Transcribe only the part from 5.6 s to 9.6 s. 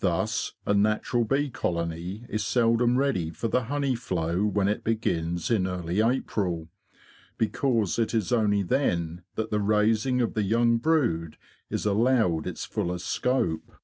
early April, because it is only then that the